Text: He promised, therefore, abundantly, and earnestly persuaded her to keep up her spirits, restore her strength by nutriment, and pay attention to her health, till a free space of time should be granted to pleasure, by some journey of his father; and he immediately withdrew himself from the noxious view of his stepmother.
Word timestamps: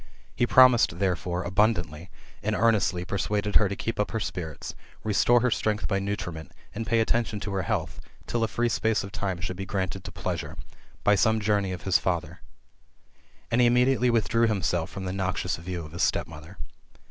He 0.35 0.47
promised, 0.47 0.97
therefore, 0.97 1.43
abundantly, 1.43 2.09
and 2.41 2.55
earnestly 2.55 3.05
persuaded 3.05 3.57
her 3.57 3.69
to 3.69 3.75
keep 3.75 3.99
up 3.99 4.09
her 4.09 4.19
spirits, 4.19 4.73
restore 5.03 5.41
her 5.41 5.51
strength 5.51 5.87
by 5.87 5.99
nutriment, 5.99 6.53
and 6.73 6.87
pay 6.87 7.01
attention 7.01 7.39
to 7.41 7.51
her 7.53 7.61
health, 7.61 7.99
till 8.25 8.43
a 8.43 8.47
free 8.47 8.67
space 8.67 9.03
of 9.03 9.11
time 9.11 9.39
should 9.41 9.57
be 9.57 9.63
granted 9.67 10.03
to 10.05 10.11
pleasure, 10.11 10.57
by 11.03 11.13
some 11.13 11.39
journey 11.39 11.71
of 11.71 11.83
his 11.83 11.99
father; 11.99 12.41
and 13.51 13.61
he 13.61 13.67
immediately 13.67 14.09
withdrew 14.09 14.47
himself 14.47 14.89
from 14.89 15.05
the 15.05 15.13
noxious 15.13 15.57
view 15.57 15.85
of 15.85 15.91
his 15.91 16.01
stepmother. 16.01 16.57